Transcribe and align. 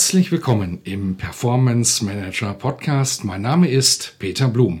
Herzlich 0.00 0.32
willkommen 0.32 0.80
im 0.84 1.16
Performance 1.16 2.02
Manager 2.02 2.54
Podcast. 2.54 3.22
Mein 3.22 3.42
Name 3.42 3.68
ist 3.68 4.18
Peter 4.18 4.48
Blum. 4.48 4.80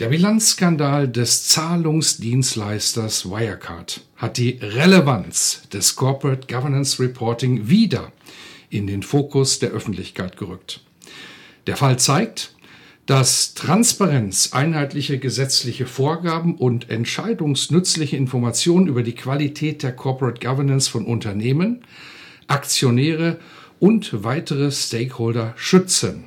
Der 0.00 0.08
Bilanzskandal 0.08 1.08
des 1.08 1.46
Zahlungsdienstleisters 1.48 3.30
Wirecard 3.30 4.00
hat 4.16 4.38
die 4.38 4.58
Relevanz 4.62 5.68
des 5.74 5.94
Corporate 5.94 6.46
Governance 6.50 7.02
Reporting 7.02 7.68
wieder 7.68 8.12
in 8.70 8.86
den 8.86 9.02
Fokus 9.02 9.58
der 9.58 9.72
Öffentlichkeit 9.72 10.38
gerückt. 10.38 10.80
Der 11.66 11.76
Fall 11.76 11.98
zeigt, 11.98 12.54
dass 13.04 13.52
Transparenz, 13.52 14.54
einheitliche 14.54 15.18
gesetzliche 15.18 15.84
Vorgaben 15.84 16.54
und 16.54 16.88
entscheidungsnützliche 16.88 18.16
Informationen 18.16 18.86
über 18.86 19.02
die 19.02 19.14
Qualität 19.14 19.82
der 19.82 19.94
Corporate 19.94 20.40
Governance 20.40 20.88
von 20.88 21.04
Unternehmen, 21.04 21.84
Aktionäre 22.46 23.32
und 23.34 23.59
weitere 24.24 24.70
Stakeholder 24.70 25.54
schützen. 25.56 26.24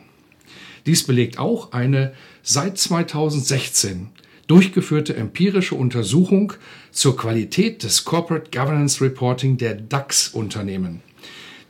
Dies 0.86 1.04
belegt 1.04 1.40
auch 1.40 1.72
eine 1.72 2.14
seit 2.42 2.78
2016 2.78 4.10
durchgeführte 4.48 5.16
empirische 5.16 5.76
Untersuchung 5.76 6.54
zur 6.92 7.16
Qualität 7.16 7.84
des 7.84 8.04
Corporate 8.04 8.52
Governance 8.52 9.02
Reporting 9.04 9.58
der 9.58 9.76
DAX-Unternehmen. 9.76 11.02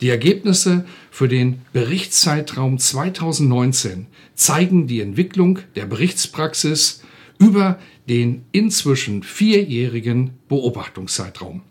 Die 0.02 0.10
Ergebnisse 0.10 0.86
für 1.12 1.28
den 1.28 1.62
Berichtszeitraum 1.72 2.80
2019 2.80 4.08
zeigen 4.34 4.88
die 4.88 5.02
Entwicklung 5.02 5.60
der 5.76 5.86
Berichtspraxis 5.86 7.04
über 7.38 7.80
den 8.10 8.44
inzwischen 8.52 9.24
vierjährigen 9.24 10.32
Beobachtungszeitraum. 10.50 11.62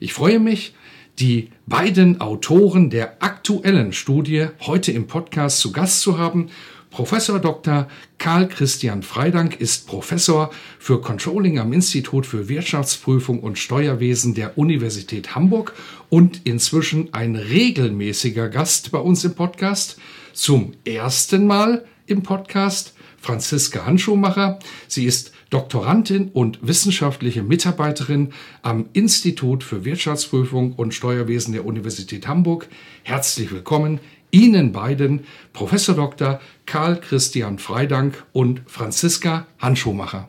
Ich 0.00 0.12
freue 0.12 0.38
mich, 0.38 0.74
die 1.18 1.50
beiden 1.66 2.20
Autoren 2.20 2.90
der 2.90 3.22
aktuellen 3.22 3.92
Studie 3.92 4.46
heute 4.60 4.92
im 4.92 5.06
Podcast 5.06 5.58
zu 5.58 5.72
Gast 5.72 6.00
zu 6.00 6.18
haben. 6.18 6.50
Professor 6.90 7.38
Dr. 7.40 7.88
Karl 8.18 8.48
Christian 8.48 9.02
Freidank 9.02 9.60
ist 9.60 9.86
Professor 9.86 10.50
für 10.78 11.00
Controlling 11.00 11.58
am 11.58 11.72
Institut 11.72 12.24
für 12.24 12.48
Wirtschaftsprüfung 12.48 13.40
und 13.40 13.58
Steuerwesen 13.58 14.34
der 14.34 14.56
Universität 14.56 15.34
Hamburg 15.34 15.74
und 16.08 16.42
inzwischen 16.44 17.12
ein 17.12 17.36
regelmäßiger 17.36 18.48
Gast 18.48 18.90
bei 18.92 18.98
uns 18.98 19.24
im 19.24 19.34
Podcast. 19.34 19.98
Zum 20.32 20.72
ersten 20.84 21.46
Mal 21.46 21.84
im 22.06 22.22
Podcast 22.22 22.94
Franziska 23.20 23.84
Handschuhmacher. 23.84 24.60
Sie 24.86 25.04
ist 25.04 25.32
Doktorandin 25.50 26.28
und 26.28 26.58
wissenschaftliche 26.66 27.42
Mitarbeiterin 27.42 28.32
am 28.62 28.90
Institut 28.92 29.64
für 29.64 29.84
Wirtschaftsprüfung 29.84 30.74
und 30.74 30.92
Steuerwesen 30.92 31.54
der 31.54 31.64
Universität 31.64 32.28
Hamburg. 32.28 32.68
Herzlich 33.02 33.50
willkommen 33.50 34.00
Ihnen 34.30 34.72
beiden, 34.72 35.24
Professor 35.54 35.94
Dr. 35.94 36.40
Karl 36.66 37.00
Christian 37.00 37.58
Freidank 37.58 38.24
und 38.34 38.60
Franziska 38.66 39.46
Handschuhmacher. 39.58 40.28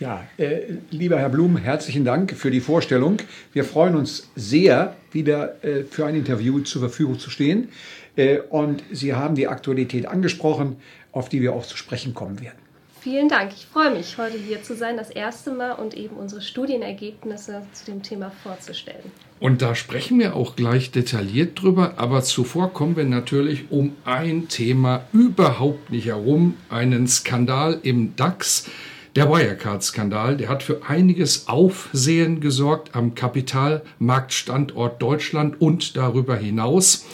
Ja, 0.00 0.26
äh, 0.36 0.62
lieber 0.90 1.20
Herr 1.20 1.28
Blum, 1.28 1.56
herzlichen 1.56 2.04
Dank 2.04 2.32
für 2.32 2.50
die 2.50 2.58
Vorstellung. 2.58 3.18
Wir 3.52 3.62
freuen 3.62 3.94
uns 3.94 4.28
sehr, 4.34 4.96
wieder 5.12 5.64
äh, 5.64 5.84
für 5.84 6.06
ein 6.06 6.16
Interview 6.16 6.58
zur 6.58 6.80
Verfügung 6.80 7.20
zu 7.20 7.30
stehen. 7.30 7.68
Äh, 8.16 8.40
und 8.40 8.82
Sie 8.90 9.14
haben 9.14 9.36
die 9.36 9.46
Aktualität 9.46 10.06
angesprochen, 10.06 10.74
auf 11.12 11.28
die 11.28 11.40
wir 11.40 11.52
auch 11.52 11.64
zu 11.64 11.76
sprechen 11.76 12.14
kommen 12.14 12.40
werden. 12.40 12.61
Vielen 13.02 13.28
Dank. 13.28 13.50
Ich 13.52 13.66
freue 13.66 13.90
mich, 13.90 14.16
heute 14.16 14.38
hier 14.38 14.62
zu 14.62 14.76
sein, 14.76 14.96
das 14.96 15.10
erste 15.10 15.50
Mal 15.50 15.72
und 15.72 15.94
eben 15.94 16.14
unsere 16.14 16.40
Studienergebnisse 16.40 17.66
zu 17.72 17.86
dem 17.86 18.04
Thema 18.04 18.30
vorzustellen. 18.44 19.10
Und 19.40 19.60
da 19.60 19.74
sprechen 19.74 20.20
wir 20.20 20.36
auch 20.36 20.54
gleich 20.54 20.92
detailliert 20.92 21.60
drüber, 21.60 21.94
aber 21.96 22.22
zuvor 22.22 22.72
kommen 22.72 22.94
wir 22.94 23.04
natürlich 23.04 23.72
um 23.72 23.96
ein 24.04 24.46
Thema 24.46 25.02
überhaupt 25.12 25.90
nicht 25.90 26.06
herum, 26.06 26.54
einen 26.70 27.08
Skandal 27.08 27.80
im 27.82 28.14
DAX. 28.14 28.70
Der 29.16 29.28
Wirecard-Skandal, 29.28 30.36
der 30.36 30.48
hat 30.48 30.62
für 30.62 30.82
einiges 30.86 31.48
Aufsehen 31.48 32.40
gesorgt 32.40 32.94
am 32.94 33.16
Kapitalmarktstandort 33.16 35.02
Deutschland 35.02 35.60
und 35.60 35.96
darüber 35.96 36.36
hinaus. 36.36 37.04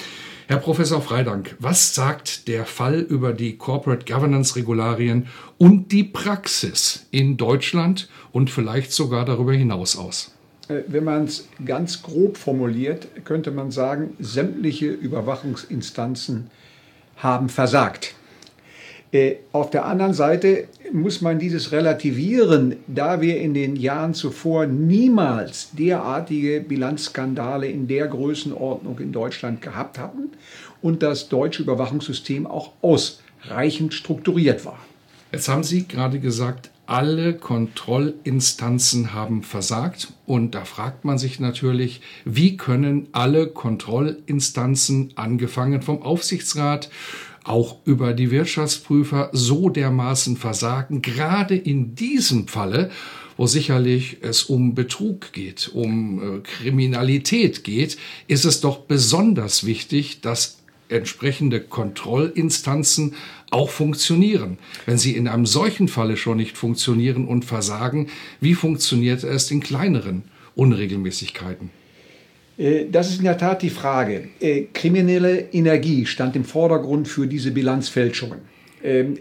Herr 0.51 0.57
Professor 0.57 1.03
Freidank, 1.03 1.57
was 1.59 1.95
sagt 1.95 2.49
der 2.49 2.65
Fall 2.65 3.01
über 3.01 3.35
die 3.35 3.59
Corporate 3.59 4.11
Governance 4.11 4.57
Regularien 4.57 5.27
und 5.59 5.93
die 5.93 6.05
Praxis 6.05 7.05
in 7.11 7.37
Deutschland 7.37 8.09
und 8.33 8.49
vielleicht 8.49 8.93
sogar 8.93 9.27
darüber 9.27 9.53
hinaus 9.53 9.99
aus? 9.99 10.31
Äh, 10.69 10.85
wenn 10.87 11.05
man 11.05 11.25
es 11.25 11.47
ganz 11.67 12.03
grob 12.03 12.39
formuliert, 12.39 13.09
könnte 13.27 13.51
man 13.51 13.71
sagen, 13.71 14.17
sämtliche 14.21 14.87
Überwachungsinstanzen 14.87 16.51
haben 17.19 17.51
versagt. 17.51 18.15
Äh, 19.11 19.37
auf 19.53 19.71
der 19.71 19.87
anderen 19.87 20.13
Seite 20.13 20.69
muss 20.93 21.23
man 21.23 21.39
dieses 21.39 21.73
relativieren, 21.73 22.77
da 22.87 23.21
wir 23.21 23.41
in 23.41 23.55
den 23.55 23.77
Jahren 23.77 24.13
zuvor 24.15 24.67
niemals 24.67 25.71
derartige 25.73 26.61
Bilanzskandale 26.61 27.69
in 27.69 27.89
der 27.89 28.07
Größenordnung 28.09 28.99
in 28.99 29.13
Deutschland 29.13 29.63
gehabt 29.63 29.99
hatten 29.99 30.31
und 30.83 31.03
das 31.03 31.29
deutsche 31.29 31.63
Überwachungssystem 31.63 32.47
auch 32.47 32.73
ausreichend 32.83 33.95
strukturiert 33.95 34.65
war. 34.65 34.79
Jetzt 35.33 35.49
haben 35.49 35.65
Sie 35.65 35.87
gerade 35.87 36.21
gesagt, 36.21 36.71
alle 36.89 37.35
Kontrollinstanzen 37.35 39.13
haben 39.13 39.43
versagt. 39.43 40.09
Und 40.25 40.55
da 40.55 40.65
fragt 40.65 41.05
man 41.05 41.19
sich 41.19 41.39
natürlich, 41.39 42.01
wie 42.25 42.57
können 42.57 43.09
alle 43.13 43.49
Kontrollinstanzen, 43.49 45.13
angefangen 45.15 45.83
vom 45.83 46.01
Aufsichtsrat, 46.01 46.89
auch 47.49 47.77
über 47.85 48.13
die 48.13 48.31
Wirtschaftsprüfer 48.31 49.31
so 49.33 49.69
dermaßen 49.69 50.37
versagen, 50.37 51.03
gerade 51.03 51.57
in 51.57 51.95
diesem 51.95 52.47
Falle, 52.49 52.91
wo 53.37 53.47
sicherlich 53.47 54.19
es 54.21 54.45
um 54.45 54.75
Betrug 54.75 55.33
geht, 55.33 55.71
um 55.73 56.39
äh, 56.39 56.41
Kriminalität 56.41 57.65
geht, 57.65 57.97
ist 58.27 58.45
es 58.45 58.61
doch 58.61 58.81
besonders 58.81 59.65
wichtig, 59.65 60.21
dass 60.21 60.59
entsprechende 60.89 61.61
Kontrollinstanzen 61.61 63.15
auch 63.51 63.71
funktionieren. 63.71 64.59
Wenn 64.87 64.99
sie 64.99 65.17
in 65.17 65.29
einem 65.29 65.47
solchen 65.47 65.89
Falle 65.89 66.17
schon 66.17 66.39
nicht 66.39 66.57
funktionieren 66.57 67.27
und 67.27 67.45
versagen, 67.45 68.09
wie 68.41 68.55
funktioniert 68.55 69.25
es 69.25 69.51
in 69.51 69.61
kleineren 69.61 70.25
Unregelmäßigkeiten? 70.55 71.71
Äh, 72.59 72.87
das 72.91 73.11
ist 73.11 73.19
in 73.19 73.25
der 73.25 73.39
Tat 73.39 73.63
die 73.63 73.71
Frage. 73.71 74.29
Äh, 74.41 74.65
kriminelle 74.75 75.41
Energie 75.53 76.05
stand 76.05 76.37
im 76.37 76.45
Vordergrund 76.45 77.09
für 77.09 77.27
diese 77.27 77.53
Bilanzfälschungen. 77.53 78.41
Ähm, 78.83 79.19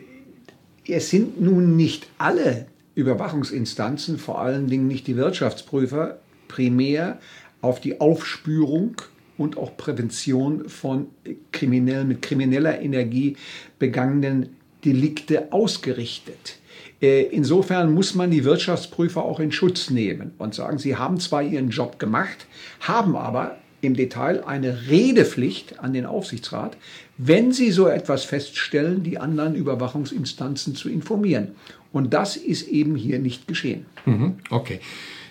es 0.85 1.09
sind 1.09 1.39
nun 1.39 1.75
nicht 1.75 2.07
alle 2.17 2.65
Überwachungsinstanzen, 2.95 4.17
vor 4.17 4.41
allen 4.41 4.67
Dingen 4.67 4.87
nicht 4.87 5.07
die 5.07 5.15
Wirtschaftsprüfer, 5.15 6.19
primär 6.47 7.19
auf 7.61 7.79
die 7.79 7.99
Aufspürung 8.01 8.95
und 9.37 9.57
auch 9.57 9.77
Prävention 9.77 10.67
von 10.67 11.07
kriminell, 11.51 12.05
mit 12.05 12.21
krimineller 12.21 12.81
Energie 12.81 13.35
begangenen 13.77 14.55
Delikte 14.83 15.51
ausgerichtet. 15.51 16.57
Äh, 17.01 17.23
insofern 17.23 17.93
muss 17.93 18.15
man 18.15 18.31
die 18.31 18.43
Wirtschaftsprüfer 18.43 19.23
auch 19.23 19.39
in 19.39 19.51
Schutz 19.51 19.89
nehmen 19.89 20.31
und 20.37 20.55
sagen, 20.55 20.77
sie 20.77 20.95
haben 20.95 21.19
zwar 21.19 21.43
ihren 21.43 21.69
Job 21.69 21.99
gemacht, 21.99 22.47
haben 22.79 23.15
aber 23.15 23.57
im 23.81 23.95
Detail 23.95 24.43
eine 24.43 24.89
Redepflicht 24.89 25.79
an 25.79 25.93
den 25.93 26.05
Aufsichtsrat, 26.05 26.77
wenn 27.17 27.51
sie 27.51 27.71
so 27.71 27.87
etwas 27.87 28.23
feststellen, 28.23 29.03
die 29.03 29.19
anderen 29.19 29.55
Überwachungsinstanzen 29.55 30.75
zu 30.75 30.89
informieren. 30.89 31.49
Und 31.93 32.13
das 32.13 32.35
ist 32.35 32.67
eben 32.67 32.95
hier 32.95 33.19
nicht 33.19 33.47
geschehen. 33.47 33.85
Mhm, 34.05 34.37
okay. 34.49 34.79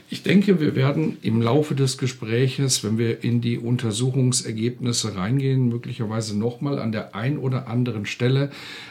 Ich 0.09 0.23
denke, 0.23 0.61
wir 0.61 0.77
werden 0.77 1.19
im 1.23 1.43
Laufe 1.43 1.75
des 1.75 1.99
Gespräches, 1.99 2.85
wenn 2.85 2.97
wir 2.97 3.25
in 3.25 3.41
die 3.41 3.59
Untersuchungsergebnisse 3.59 5.17
reingehen, 5.17 5.69
möglicherweise 5.69 6.39
nochmal 6.39 6.79
an 6.79 6.93
der 6.93 7.17
ein 7.17 7.39
oder 7.39 7.67
anderen 7.67 8.07
Stelle 8.07 8.51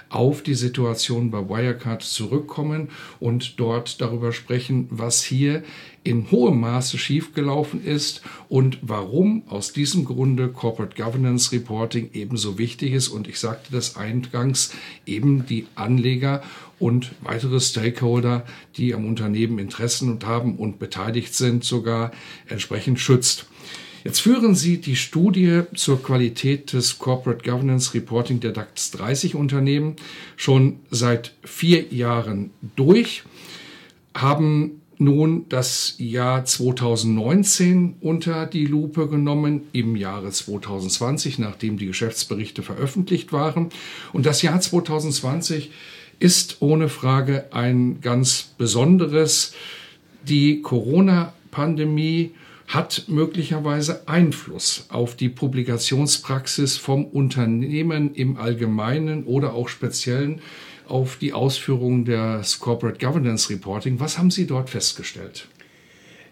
auf 0.09 0.44
die 0.44 0.56
Situation 0.56 1.31
bei 1.31 1.47
Wirecard 1.47 2.03
zurückkommen 2.03 2.89
und 3.21 3.62
dort 3.62 4.01
darüber 4.01 4.33
sprechen, 4.33 4.88
was 4.89 5.23
hier 5.23 5.63
in 6.03 6.29
hohem 6.31 6.59
Maße 6.59 6.97
schiefgelaufen 6.97 7.83
ist 7.83 8.21
und 8.47 8.77
warum 8.81 9.44
aus 9.47 9.73
diesem 9.73 10.06
Grunde 10.06 10.50
Corporate 10.50 11.01
Governance 11.01 11.51
Reporting 11.51 12.12
ebenso 12.13 12.57
wichtig 12.59 12.94
ist. 12.94 13.07
Und 13.07 13.27
ich 13.27 13.39
sagte 13.39 13.71
das 13.71 13.95
eingangs, 13.95 14.71
eben 15.06 15.45
die 15.47 15.65
Anleger 15.73 16.44
und 16.80 17.12
weitere 17.22 17.60
Stakeholder, 17.60 18.45
die 18.77 18.94
am 18.94 19.06
Unternehmen 19.06 19.60
Interessen 19.60 20.19
haben 20.25 20.57
und 20.57 20.80
beteiligt 20.80 21.33
sind, 21.36 21.63
sogar 21.63 22.12
entsprechend 22.48 23.00
schützt. 23.00 23.48
Jetzt 24.04 24.19
führen 24.19 24.54
Sie 24.54 24.77
die 24.77 24.95
Studie 24.95 25.63
zur 25.74 26.04
Qualität 26.04 26.74
des 26.74 27.00
Corporate 27.00 27.44
Governance 27.44 27.95
Reporting 27.95 28.39
der 28.39 28.51
DAX 28.51 28.92
30 28.92 29.33
Unternehmen 29.33 29.95
schon 30.38 30.80
seit 30.92 31.33
vier 31.44 31.92
Jahren 31.92 32.51
durch, 32.75 33.24
haben 34.13 34.81
nun 35.00 35.45
das 35.50 35.95
Jahr 35.98 36.45
2019 36.45 37.95
unter 38.00 38.45
die 38.45 38.66
Lupe 38.66 39.07
genommen, 39.07 39.63
im 39.74 39.95
Jahre 39.95 40.30
2020, 40.30 41.39
nachdem 41.39 41.77
die 41.77 41.88
Geschäftsberichte 41.88 42.62
veröffentlicht 42.62 43.33
waren. 43.33 43.69
Und 44.13 44.25
das 44.27 44.42
Jahr 44.42 44.62
2020 44.62 45.72
ist 46.19 46.57
ohne 46.62 46.89
Frage 46.89 47.45
ein 47.51 48.01
ganz 48.01 48.53
besonderes. 48.57 49.53
Die 50.23 50.62
Corona-Pandemie 50.62 52.31
hat 52.67 53.06
möglicherweise 53.07 54.07
Einfluss 54.07 54.85
auf 54.89 55.15
die 55.15 55.29
Publikationspraxis 55.29 56.77
vom 56.77 57.06
Unternehmen 57.06 58.15
im 58.15 58.38
Allgemeinen 58.38 59.23
oder 59.25 59.53
auch 59.53 59.69
speziellen 59.69 60.41
auf 60.88 61.17
die 61.17 61.33
Ausführung 61.33 62.06
des 62.06 62.59
Corporate 62.59 63.03
Governance 63.03 63.50
Reporting. 63.50 64.00
Was 64.00 64.17
haben 64.17 64.31
Sie 64.31 64.47
dort 64.47 64.69
festgestellt? 64.69 65.47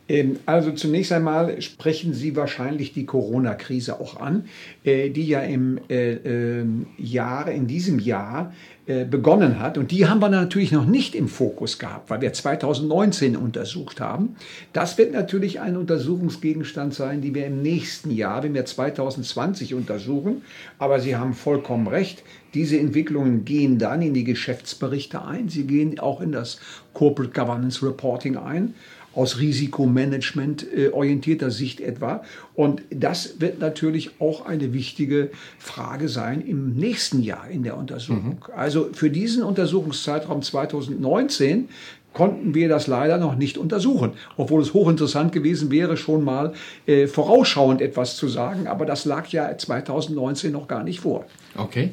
Ähm, 0.10 0.40
also 0.46 0.72
zunächst 0.72 1.12
einmal 1.12 1.62
sprechen 1.62 2.14
Sie 2.14 2.36
wahrscheinlich 2.36 2.94
die 2.94 3.06
Corona-Krise 3.06 4.00
auch 4.00 4.20
an, 4.20 4.46
äh, 4.84 5.10
die 5.10 5.28
ja 5.28 5.40
im 5.40 5.80
äh, 5.90 6.14
ähm, 6.14 6.88
Jahr, 6.98 7.50
in 7.50 7.68
diesem 7.68 8.00
Jahr 8.00 8.54
äh, 8.86 9.06
begonnen 9.06 9.62
hat. 9.62 9.78
Und 9.78 9.92
die 9.92 10.08
haben 10.08 10.20
wir 10.20 10.28
natürlich 10.28 10.74
noch 10.74 10.86
nicht 10.86 11.16
im 11.16 11.30
Fokus 11.30 11.80
gehabt, 11.80 12.10
weil 12.10 12.20
wir 12.20 12.34
2019 12.34 13.38
untersucht 13.38 14.02
haben. 14.02 14.36
Das 14.74 14.98
wird 14.98 15.14
natürlich 15.14 15.62
ein 15.62 15.78
Untersuchungsgegenstand 15.78 16.94
sein, 16.94 17.22
die 17.22 17.34
wir 17.34 17.46
im 17.46 17.62
nächsten 17.62 18.12
Jahr, 18.12 18.44
wenn 18.44 18.54
wir 18.54 18.66
2020 18.66 19.74
untersuchen. 19.74 20.42
Aber 20.80 21.00
Sie 21.00 21.16
haben 21.16 21.34
vollkommen 21.34 21.88
recht. 21.88 22.24
Diese 22.54 22.78
Entwicklungen 22.78 23.46
gehen 23.46 23.80
dann 23.80 24.02
in 24.02 24.14
die 24.14 24.26
Geschäftsberichte 24.26 25.24
ein. 25.24 25.48
Sie 25.48 25.66
gehen 25.66 25.98
auch 26.00 26.20
in 26.20 26.34
das 26.34 26.60
Corporate 26.94 27.34
Governance 27.34 27.86
Reporting 27.86 28.36
ein 28.36 28.74
aus 29.16 29.40
Risikomanagement 29.40 30.66
äh, 30.76 30.90
orientierter 30.90 31.52
Sicht 31.52 31.82
etwa. 31.82 32.24
Und 32.56 32.82
das 32.90 33.40
wird 33.40 33.60
natürlich 33.60 34.12
auch 34.20 34.46
eine 34.46 34.74
wichtige 34.74 35.32
Frage 35.60 36.10
sein 36.10 36.42
im 36.42 36.76
nächsten 36.76 37.22
Jahr 37.22 37.50
in 37.50 37.64
der 37.64 37.78
Untersuchung. 37.78 38.42
Mhm. 38.48 38.54
Also 38.56 38.90
für 38.94 39.10
diesen 39.10 39.44
Untersuchungszeitraum 39.44 40.42
2019 40.42 41.70
konnten 42.14 42.54
wir 42.54 42.70
das 42.70 42.88
leider 42.88 43.18
noch 43.18 43.36
nicht 43.36 43.58
untersuchen, 43.58 44.12
obwohl 44.38 44.62
es 44.62 44.74
hochinteressant 44.74 45.32
gewesen 45.32 45.72
wäre, 45.72 45.98
schon 45.98 46.24
mal 46.24 46.54
äh, 46.86 47.08
vorausschauend 47.08 47.82
etwas 47.82 48.16
zu 48.18 48.28
sagen, 48.28 48.68
aber 48.68 48.86
das 48.86 49.06
lag 49.06 49.28
ja 49.30 49.58
2019 49.58 50.52
noch 50.52 50.68
gar 50.68 50.84
nicht 50.84 51.00
vor. 51.00 51.26
Okay. 51.56 51.92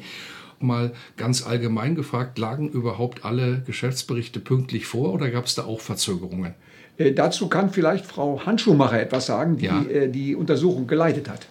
Mal 0.59 0.91
ganz 1.17 1.43
allgemein 1.45 1.95
gefragt, 1.95 2.37
lagen 2.37 2.69
überhaupt 2.69 3.25
alle 3.25 3.63
Geschäftsberichte 3.65 4.39
pünktlich 4.39 4.85
vor 4.85 5.11
oder 5.11 5.31
gab 5.31 5.45
es 5.45 5.55
da 5.55 5.65
auch 5.65 5.79
Verzögerungen? 5.79 6.53
Äh, 7.01 7.13
dazu 7.13 7.47
kann 7.47 7.71
vielleicht 7.71 8.05
Frau 8.05 8.41
Handschuhmacher 8.45 9.01
etwas 9.01 9.25
sagen, 9.25 9.57
die 9.57 9.65
ja. 9.65 9.81
äh, 9.83 10.09
die 10.09 10.35
Untersuchung 10.35 10.87
geleitet 10.87 11.29
hat. 11.29 11.47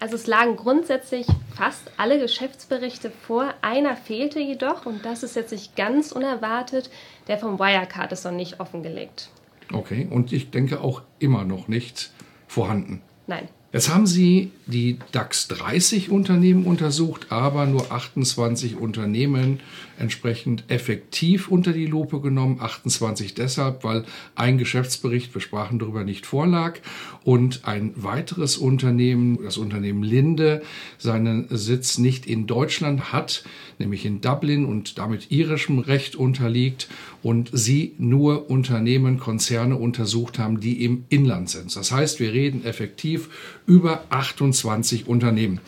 Also 0.00 0.14
es 0.14 0.28
lagen 0.28 0.54
grundsätzlich 0.54 1.26
fast 1.56 1.90
alle 1.96 2.20
Geschäftsberichte 2.20 3.10
vor. 3.10 3.52
Einer 3.62 3.96
fehlte 3.96 4.38
jedoch 4.38 4.86
und 4.86 5.04
das 5.04 5.24
ist 5.24 5.34
jetzt 5.34 5.50
nicht 5.50 5.74
ganz 5.74 6.12
unerwartet. 6.12 6.90
Der 7.26 7.38
vom 7.38 7.58
Wirecard 7.58 8.12
ist 8.12 8.24
noch 8.24 8.32
nicht 8.32 8.60
offengelegt. 8.60 9.30
Okay, 9.72 10.06
und 10.08 10.32
ich 10.32 10.50
denke 10.50 10.80
auch 10.80 11.02
immer 11.18 11.44
noch 11.44 11.66
nicht 11.66 12.12
vorhanden. 12.46 13.02
Nein. 13.26 13.48
Jetzt 13.72 13.92
haben 13.92 14.06
Sie 14.06 14.52
die 14.68 14.98
DAX 15.12 15.48
30 15.48 16.10
Unternehmen 16.10 16.64
untersucht, 16.64 17.28
aber 17.30 17.64
nur 17.66 17.90
28 17.90 18.76
Unternehmen 18.76 19.60
entsprechend 19.98 20.64
effektiv 20.68 21.48
unter 21.48 21.72
die 21.72 21.86
Lupe 21.86 22.20
genommen. 22.20 22.58
28 22.60 23.34
deshalb, 23.34 23.82
weil 23.82 24.04
ein 24.34 24.58
Geschäftsbericht, 24.58 25.34
wir 25.34 25.40
sprachen 25.40 25.78
darüber, 25.78 26.04
nicht 26.04 26.26
vorlag 26.26 26.78
und 27.24 27.64
ein 27.64 27.92
weiteres 27.96 28.58
Unternehmen, 28.58 29.38
das 29.42 29.56
Unternehmen 29.56 30.02
Linde, 30.02 30.62
seinen 30.98 31.46
Sitz 31.50 31.98
nicht 31.98 32.26
in 32.26 32.46
Deutschland 32.46 33.12
hat, 33.12 33.44
nämlich 33.78 34.04
in 34.04 34.20
Dublin 34.20 34.66
und 34.66 34.98
damit 34.98 35.30
irischem 35.30 35.78
Recht 35.78 36.14
unterliegt 36.14 36.88
und 37.22 37.50
sie 37.52 37.94
nur 37.98 38.50
Unternehmen, 38.50 39.18
Konzerne 39.18 39.76
untersucht 39.76 40.38
haben, 40.38 40.60
die 40.60 40.84
im 40.84 41.04
Inland 41.08 41.48
sind. 41.48 41.74
Das 41.74 41.90
heißt, 41.90 42.20
wir 42.20 42.32
reden 42.32 42.64
effektiv 42.64 43.30
über 43.66 44.04
28 44.10 44.57
Unternehmen. 44.64 45.60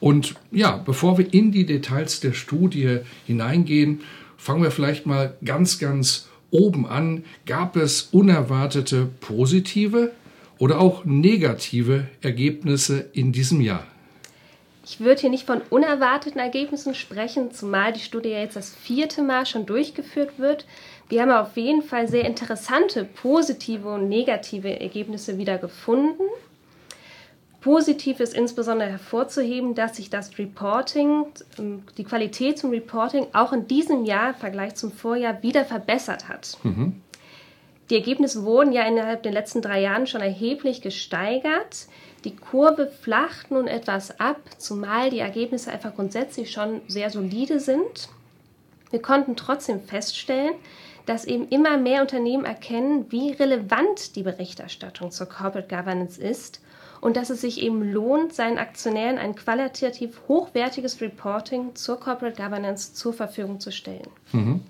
Und 0.00 0.34
ja, 0.50 0.76
bevor 0.76 1.18
wir 1.18 1.32
in 1.32 1.52
die 1.52 1.66
Details 1.66 2.20
der 2.20 2.32
Studie 2.32 3.00
hineingehen, 3.26 4.00
fangen 4.36 4.62
wir 4.62 4.70
vielleicht 4.70 5.06
mal 5.06 5.34
ganz, 5.44 5.78
ganz 5.78 6.28
oben 6.50 6.86
an. 6.86 7.24
Gab 7.46 7.76
es 7.76 8.02
unerwartete 8.12 9.08
positive 9.20 10.12
oder 10.58 10.80
auch 10.80 11.04
negative 11.04 12.08
Ergebnisse 12.22 13.06
in 13.12 13.32
diesem 13.32 13.60
Jahr? 13.60 13.84
Ich 14.90 15.00
würde 15.00 15.20
hier 15.20 15.28
nicht 15.28 15.44
von 15.44 15.60
unerwarteten 15.68 16.40
Ergebnissen 16.40 16.94
sprechen, 16.94 17.52
zumal 17.52 17.92
die 17.92 18.00
Studie 18.00 18.30
ja 18.30 18.38
jetzt 18.38 18.56
das 18.56 18.74
vierte 18.74 19.22
Mal 19.22 19.44
schon 19.44 19.66
durchgeführt 19.66 20.38
wird. 20.38 20.64
Wir 21.10 21.20
haben 21.20 21.30
auf 21.30 21.58
jeden 21.58 21.82
Fall 21.82 22.08
sehr 22.08 22.24
interessante 22.24 23.04
positive 23.04 23.86
und 23.86 24.08
negative 24.08 24.80
Ergebnisse 24.80 25.36
wieder 25.36 25.58
gefunden. 25.58 26.22
Positiv 27.60 28.20
ist 28.20 28.34
insbesondere 28.34 28.88
hervorzuheben, 28.88 29.74
dass 29.74 29.96
sich 29.96 30.10
das 30.10 30.38
Reporting, 30.38 31.26
ähm, 31.58 31.82
die 31.96 32.04
Qualität 32.04 32.56
zum 32.58 32.70
Reporting 32.70 33.26
auch 33.32 33.52
in 33.52 33.66
diesem 33.66 34.04
Jahr 34.04 34.30
im 34.30 34.36
Vergleich 34.36 34.76
zum 34.76 34.92
Vorjahr 34.92 35.42
wieder 35.42 35.64
verbessert 35.64 36.28
hat. 36.28 36.56
Mhm. 36.62 37.02
Die 37.90 37.96
Ergebnisse 37.96 38.44
wurden 38.44 38.72
ja 38.72 38.82
innerhalb 38.86 39.22
der 39.22 39.32
letzten 39.32 39.62
drei 39.62 39.80
Jahren 39.80 40.06
schon 40.06 40.20
erheblich 40.20 40.82
gesteigert. 40.82 41.86
Die 42.24 42.36
Kurve 42.36 42.86
flacht 42.86 43.50
nun 43.50 43.66
etwas 43.66 44.20
ab, 44.20 44.38
zumal 44.58 45.10
die 45.10 45.20
Ergebnisse 45.20 45.72
einfach 45.72 45.94
grundsätzlich 45.94 46.52
schon 46.52 46.82
sehr 46.86 47.10
solide 47.10 47.58
sind. 47.58 48.08
Wir 48.90 49.02
konnten 49.02 49.36
trotzdem 49.36 49.80
feststellen, 49.80 50.54
dass 51.06 51.24
eben 51.24 51.48
immer 51.48 51.78
mehr 51.78 52.02
Unternehmen 52.02 52.44
erkennen, 52.44 53.06
wie 53.10 53.32
relevant 53.32 54.14
die 54.14 54.22
Berichterstattung 54.22 55.10
zur 55.10 55.26
Corporate 55.26 55.74
Governance 55.74 56.20
ist 56.20 56.60
und 57.00 57.16
dass 57.16 57.30
es 57.30 57.40
sich 57.40 57.62
eben 57.62 57.92
lohnt, 57.92 58.32
seinen 58.32 58.58
Aktionären 58.58 59.18
ein 59.18 59.34
qualitativ 59.34 60.20
hochwertiges 60.28 61.00
Reporting 61.00 61.74
zur 61.74 62.00
Corporate 62.00 62.40
Governance 62.40 62.94
zur 62.94 63.12
Verfügung 63.12 63.60
zu 63.60 63.72
stellen. 63.72 64.08
Mhm. 64.32 64.60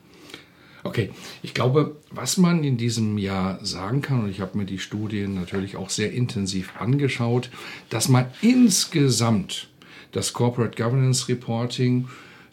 Okay, 0.85 1.11
ich 1.43 1.55
glaube, 1.55 1.97
was 2.11 2.37
man 2.37 2.63
in 2.63 2.77
diesem 2.77 3.19
Jahr 3.19 3.65
sagen 3.65 4.01
kann, 4.01 4.23
und 4.23 4.31
ich 4.31 4.41
habe 4.41 4.57
mir 4.57 4.65
die 4.65 4.79
Studien 4.79 5.35
natürlich 5.35 5.77
auch 5.77 5.91
sehr 5.91 6.13
intensiv 6.13 6.81
angeschaut, 6.81 7.51
dass 7.91 8.09
man 8.09 8.27
insgesamt 8.43 9.69
das 10.13 10.33
Corporate 10.33 10.81
Governance 10.81 11.29
Reporting 11.29 12.09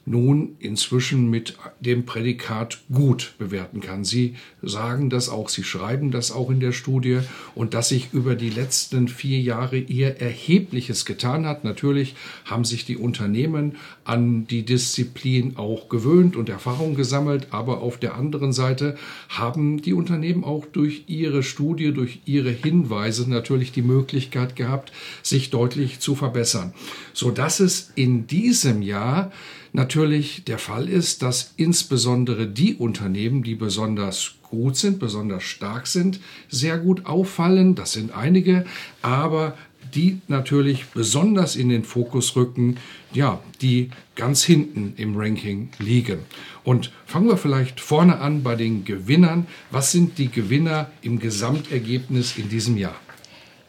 nun 0.05 0.55
inzwischen 0.59 1.29
mit 1.29 1.57
dem 1.79 2.05
Prädikat 2.05 2.79
gut 2.93 3.33
bewerten 3.39 3.81
kann. 3.81 4.03
Sie 4.03 4.35
sagen 4.61 5.09
das 5.09 5.29
auch, 5.29 5.49
Sie 5.49 5.63
schreiben 5.63 6.11
das 6.11 6.31
auch 6.31 6.51
in 6.51 6.59
der 6.59 6.71
Studie 6.71 7.19
und 7.55 7.73
dass 7.73 7.89
sich 7.89 8.09
über 8.13 8.35
die 8.35 8.51
letzten 8.51 9.07
vier 9.07 9.41
Jahre 9.41 9.77
ihr 9.77 10.21
Erhebliches 10.21 11.05
getan 11.05 11.47
hat. 11.47 11.63
Natürlich 11.63 12.15
haben 12.45 12.65
sich 12.65 12.85
die 12.85 12.97
Unternehmen 12.97 13.77
an 14.03 14.45
die 14.45 14.63
Disziplin 14.63 15.57
auch 15.57 15.89
gewöhnt 15.89 16.35
und 16.35 16.49
Erfahrung 16.49 16.95
gesammelt, 16.95 17.47
aber 17.49 17.81
auf 17.81 17.97
der 17.97 18.15
anderen 18.15 18.53
Seite 18.53 18.95
haben 19.29 19.81
die 19.81 19.93
Unternehmen 19.93 20.43
auch 20.43 20.65
durch 20.67 21.05
ihre 21.07 21.41
Studie, 21.41 21.91
durch 21.91 22.21
ihre 22.25 22.51
Hinweise 22.51 23.29
natürlich 23.29 23.71
die 23.71 23.81
Möglichkeit 23.81 24.55
gehabt, 24.55 24.91
sich 25.23 25.49
deutlich 25.49 25.99
zu 25.99 26.15
verbessern, 26.15 26.73
so 27.13 27.31
dass 27.31 27.59
es 27.59 27.91
in 27.95 28.27
diesem 28.27 28.83
Jahr 28.83 29.31
natürlich 29.75 30.43
der 30.45 30.57
Fall 30.57 30.89
ist, 30.89 31.21
dass 31.21 31.53
insbesondere 31.57 32.47
die 32.47 32.75
Unternehmen, 32.75 33.43
die 33.43 33.55
besonders 33.55 34.35
gut 34.41 34.77
sind, 34.77 34.99
besonders 34.99 35.43
stark 35.43 35.87
sind, 35.87 36.19
sehr 36.49 36.77
gut 36.77 37.05
auffallen. 37.05 37.75
Das 37.75 37.91
sind 37.91 38.15
einige, 38.15 38.65
aber 39.01 39.55
die 39.93 40.19
natürlich 40.27 40.87
besonders 40.87 41.55
in 41.55 41.69
den 41.69 41.83
Fokus 41.83 42.35
rücken, 42.35 42.77
ja, 43.13 43.39
die 43.61 43.91
ganz 44.15 44.43
hinten 44.43 44.93
im 44.97 45.15
Ranking 45.15 45.69
liegen. 45.79 46.19
Und 46.63 46.91
fangen 47.05 47.27
wir 47.27 47.37
vielleicht 47.37 47.79
vorne 47.79 48.19
an 48.19 48.43
bei 48.43 48.55
den 48.55 48.83
Gewinnern. 48.83 49.47
Was 49.71 49.91
sind 49.91 50.17
die 50.17 50.29
Gewinner 50.29 50.89
im 51.01 51.19
Gesamtergebnis 51.19 52.37
in 52.37 52.49
diesem 52.49 52.77
Jahr? 52.77 52.95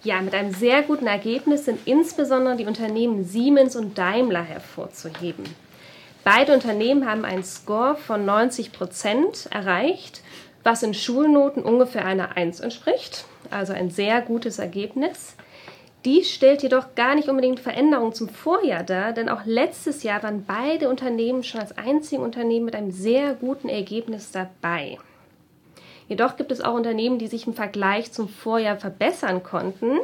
Ja, 0.02 0.22
mit 0.22 0.34
einem 0.34 0.54
sehr 0.54 0.82
guten 0.82 1.06
Ergebnis 1.06 1.64
sind 1.64 1.80
insbesondere 1.84 2.56
die 2.56 2.64
Unternehmen 2.64 3.24
Siemens 3.24 3.74
und 3.74 3.98
Daimler 3.98 4.44
hervorzuheben. 4.44 5.44
Beide 6.26 6.54
Unternehmen 6.54 7.08
haben 7.08 7.24
einen 7.24 7.44
Score 7.44 7.94
von 7.94 8.24
90 8.24 8.72
Prozent 8.72 9.46
erreicht, 9.52 10.22
was 10.64 10.82
in 10.82 10.92
Schulnoten 10.92 11.62
ungefähr 11.62 12.04
einer 12.04 12.36
1 12.36 12.58
entspricht, 12.58 13.26
also 13.52 13.72
ein 13.72 13.90
sehr 13.90 14.22
gutes 14.22 14.58
Ergebnis. 14.58 15.36
Dies 16.04 16.28
stellt 16.28 16.64
jedoch 16.64 16.96
gar 16.96 17.14
nicht 17.14 17.28
unbedingt 17.28 17.60
Veränderungen 17.60 18.12
zum 18.12 18.28
Vorjahr 18.28 18.82
dar, 18.82 19.12
denn 19.12 19.28
auch 19.28 19.42
letztes 19.44 20.02
Jahr 20.02 20.24
waren 20.24 20.44
beide 20.44 20.88
Unternehmen 20.88 21.44
schon 21.44 21.60
als 21.60 21.78
einzigen 21.78 22.24
Unternehmen 22.24 22.64
mit 22.64 22.74
einem 22.74 22.90
sehr 22.90 23.34
guten 23.34 23.68
Ergebnis 23.68 24.32
dabei. 24.32 24.98
Jedoch 26.08 26.36
gibt 26.36 26.50
es 26.50 26.60
auch 26.60 26.74
Unternehmen, 26.74 27.20
die 27.20 27.28
sich 27.28 27.46
im 27.46 27.54
Vergleich 27.54 28.10
zum 28.10 28.28
Vorjahr 28.28 28.78
verbessern 28.78 29.44
konnten. 29.44 30.00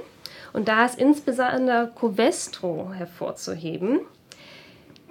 Und 0.53 0.69
da 0.69 0.85
ist 0.85 1.01
insbesondere 1.01 1.91
Covestro 1.97 2.93
hervorzuheben. 2.93 4.03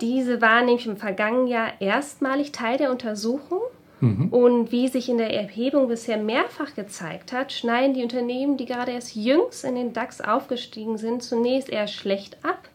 Diese 0.01 0.41
war 0.41 0.63
nämlich 0.63 0.87
im 0.87 0.97
vergangenen 0.97 1.47
Jahr 1.47 1.73
erstmalig 1.79 2.51
Teil 2.51 2.77
der 2.77 2.91
Untersuchung. 2.91 3.61
Mhm. 3.99 4.29
Und 4.29 4.71
wie 4.71 4.87
sich 4.87 5.09
in 5.09 5.19
der 5.19 5.31
Erhebung 5.31 5.87
bisher 5.87 6.17
mehrfach 6.17 6.73
gezeigt 6.73 7.31
hat, 7.31 7.53
schneiden 7.53 7.93
die 7.93 8.01
Unternehmen, 8.01 8.57
die 8.57 8.65
gerade 8.65 8.91
erst 8.91 9.15
jüngst 9.15 9.63
in 9.63 9.75
den 9.75 9.93
DAX 9.93 10.21
aufgestiegen 10.21 10.97
sind, 10.97 11.21
zunächst 11.21 11.69
eher 11.69 11.87
schlecht 11.87 12.43
ab. 12.43 12.67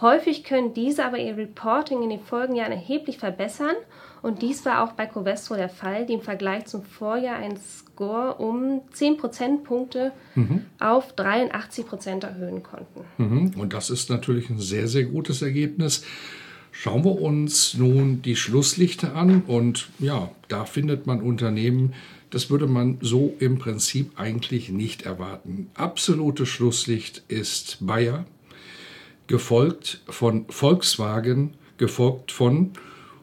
Häufig 0.00 0.42
können 0.42 0.74
diese 0.74 1.04
aber 1.04 1.18
ihr 1.18 1.36
Reporting 1.36 2.02
in 2.02 2.10
den 2.10 2.20
Folgejahren 2.20 2.72
erheblich 2.72 3.18
verbessern 3.18 3.76
und 4.24 4.40
dies 4.40 4.64
war 4.64 4.82
auch 4.82 4.92
bei 4.92 5.04
Covestro 5.04 5.54
der 5.54 5.68
Fall, 5.68 6.06
die 6.06 6.14
im 6.14 6.22
Vergleich 6.22 6.64
zum 6.64 6.82
Vorjahr 6.82 7.36
einen 7.36 7.58
Score 7.58 8.36
um 8.36 8.80
10 8.90 9.18
Prozentpunkte 9.18 10.12
mhm. 10.34 10.64
auf 10.80 11.12
83 11.12 11.86
Prozent 11.86 12.24
erhöhen 12.24 12.62
konnten. 12.62 13.04
Mhm. 13.18 13.60
Und 13.60 13.74
das 13.74 13.90
ist 13.90 14.08
natürlich 14.08 14.48
ein 14.48 14.58
sehr, 14.58 14.88
sehr 14.88 15.04
gutes 15.04 15.42
Ergebnis. 15.42 16.06
Schauen 16.76 17.04
wir 17.04 17.22
uns 17.22 17.74
nun 17.74 18.20
die 18.22 18.34
Schlusslichter 18.34 19.14
an 19.14 19.42
und 19.46 19.90
ja, 20.00 20.32
da 20.48 20.64
findet 20.64 21.06
man 21.06 21.22
Unternehmen, 21.22 21.94
das 22.30 22.50
würde 22.50 22.66
man 22.66 22.98
so 23.00 23.36
im 23.38 23.60
Prinzip 23.60 24.18
eigentlich 24.18 24.70
nicht 24.70 25.02
erwarten. 25.02 25.70
Absolutes 25.74 26.48
Schlusslicht 26.48 27.22
ist 27.28 27.78
Bayer, 27.80 28.26
gefolgt 29.28 30.02
von 30.08 30.46
Volkswagen, 30.48 31.54
gefolgt 31.78 32.32
von, 32.32 32.72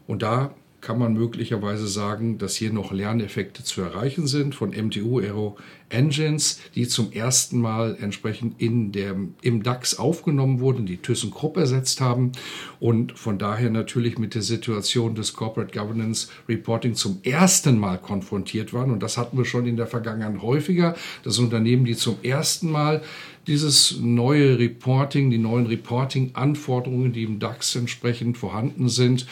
und 0.08 0.22
da 0.22 0.55
kann 0.81 0.97
man 0.97 1.13
möglicherweise 1.13 1.88
sagen, 1.88 2.38
dass 2.39 2.55
hier 2.55 2.73
noch 2.73 2.91
Lerneffekte 2.91 3.63
zu 3.63 3.81
erreichen 3.81 4.27
sind 4.27 4.55
von 4.55 4.71
MTU 4.71 5.19
Aero 5.19 5.57
Engines, 5.89 6.59
die 6.75 6.88
zum 6.88 7.11
ersten 7.11 7.59
Mal 7.59 7.97
entsprechend 8.00 8.59
in 8.59 8.91
der, 8.91 9.15
im 9.41 9.63
DAX 9.63 10.00
aufgenommen 10.00 10.59
wurden, 10.59 10.85
die 10.85 10.97
ThyssenKrupp 10.97 11.57
ersetzt 11.57 12.01
haben 12.01 12.31
und 12.79 13.17
von 13.17 13.38
daher 13.38 13.69
natürlich 13.69 14.17
mit 14.17 14.33
der 14.33 14.41
Situation 14.41 15.15
des 15.15 15.33
Corporate 15.33 15.77
Governance 15.77 16.29
Reporting 16.50 16.95
zum 16.95 17.19
ersten 17.23 17.77
Mal 17.77 17.97
konfrontiert 17.97 18.73
waren. 18.73 18.91
Und 18.91 19.03
das 19.03 19.17
hatten 19.17 19.38
wir 19.38 19.45
schon 19.45 19.67
in 19.67 19.77
der 19.77 19.88
Vergangenheit 19.88 20.41
häufiger, 20.41 20.95
dass 21.23 21.39
Unternehmen, 21.39 21.85
die 21.85 21.95
zum 21.95 22.17
ersten 22.23 22.71
Mal 22.71 23.01
dieses 23.48 24.00
neue 24.00 24.60
Reporting, 24.60 25.29
die 25.29 25.38
neuen 25.38 25.65
Reporting-Anforderungen, 25.65 27.12
die 27.12 27.24
im 27.24 27.39
DAX 27.39 27.75
entsprechend 27.75 28.38
vorhanden 28.38 28.89
sind, 28.89 29.25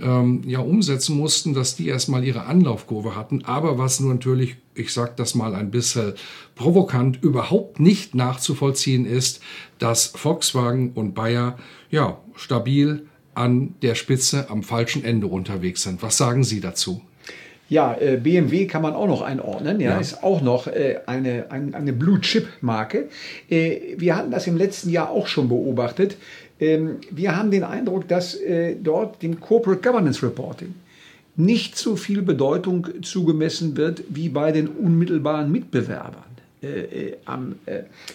ähm, 0.00 0.42
ja 0.46 0.60
umsetzen 0.60 1.16
mussten, 1.16 1.54
dass 1.54 1.76
die 1.76 1.88
erstmal 1.88 2.24
ihre 2.24 2.44
Anlaufkurve 2.44 3.16
hatten. 3.16 3.44
Aber 3.44 3.78
was 3.78 4.00
nur 4.00 4.14
natürlich, 4.14 4.56
ich 4.74 4.92
sage 4.92 5.12
das 5.16 5.34
mal 5.34 5.54
ein 5.54 5.70
bisschen 5.70 6.14
provokant, 6.54 7.22
überhaupt 7.22 7.80
nicht 7.80 8.14
nachzuvollziehen 8.14 9.04
ist, 9.04 9.40
dass 9.78 10.06
Volkswagen 10.06 10.92
und 10.92 11.14
Bayer 11.14 11.58
ja 11.90 12.18
stabil 12.36 13.06
an 13.34 13.74
der 13.82 13.94
Spitze 13.94 14.48
am 14.48 14.62
falschen 14.62 15.04
Ende 15.04 15.26
unterwegs 15.26 15.82
sind. 15.82 16.02
Was 16.02 16.16
sagen 16.16 16.44
Sie 16.44 16.60
dazu? 16.60 17.02
Ja, 17.68 17.96
äh, 17.98 18.16
BMW 18.16 18.66
kann 18.66 18.82
man 18.82 18.94
auch 18.94 19.08
noch 19.08 19.22
einordnen. 19.22 19.80
Ja, 19.80 19.92
ja. 19.92 19.98
ist 19.98 20.22
auch 20.22 20.40
noch 20.40 20.68
äh, 20.68 21.00
eine, 21.06 21.46
eine, 21.50 21.74
eine 21.74 21.92
Blue-Chip-Marke. 21.92 23.08
Äh, 23.50 23.94
wir 23.96 24.16
hatten 24.16 24.30
das 24.30 24.46
im 24.46 24.56
letzten 24.56 24.90
Jahr 24.90 25.10
auch 25.10 25.26
schon 25.26 25.48
beobachtet. 25.48 26.16
Ähm, 26.60 26.98
wir 27.10 27.36
haben 27.36 27.50
den 27.50 27.64
Eindruck, 27.64 28.06
dass 28.08 28.34
äh, 28.34 28.76
dort 28.80 29.22
dem 29.22 29.40
Corporate 29.40 29.82
Governance 29.82 30.22
Reporting 30.22 30.74
nicht 31.34 31.76
so 31.76 31.96
viel 31.96 32.22
Bedeutung 32.22 32.88
zugemessen 33.02 33.76
wird 33.76 34.04
wie 34.08 34.28
bei 34.28 34.52
den 34.52 34.68
unmittelbaren 34.68 35.50
Mitbewerbern. 35.50 36.24
Äh, 36.62 36.66
äh, 36.66 37.16
am 37.26 37.56